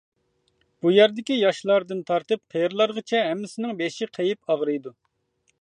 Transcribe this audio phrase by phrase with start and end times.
[0.85, 4.99] بۇ يەردىكى ياشلاردىن تارتىپ قېرىلارغىچە ھەممىسىنىڭ بېشى قېيىپ ئاغرىيدۇ.